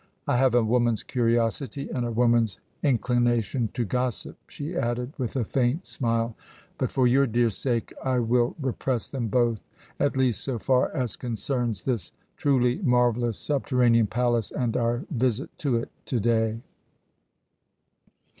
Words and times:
I 0.27 0.37
have 0.37 0.55
a 0.55 0.63
woman's 0.63 1.03
curiosity 1.03 1.87
and 1.91 2.03
a 2.07 2.11
woman's 2.11 2.57
inclination 2.81 3.69
to 3.75 3.85
gossip," 3.85 4.35
she 4.47 4.75
added, 4.75 5.13
with 5.19 5.35
a 5.35 5.45
faint 5.45 5.85
smile, 5.85 6.35
"but 6.79 6.89
for 6.89 7.05
your 7.05 7.27
dear 7.27 7.51
sake 7.51 7.93
I 8.03 8.17
will 8.17 8.55
repress 8.59 9.07
them 9.07 9.27
both, 9.27 9.63
at 9.99 10.17
least, 10.17 10.43
so 10.43 10.57
far 10.57 10.89
as 10.95 11.15
concerns 11.15 11.81
this 11.83 12.11
truly 12.35 12.79
marvellous 12.81 13.37
subterranean 13.37 14.07
palace 14.07 14.49
and 14.49 14.75
our 14.75 15.05
visit 15.11 15.55
to 15.59 15.75
it 15.75 15.91
to 16.05 16.19
day!" 16.19 16.61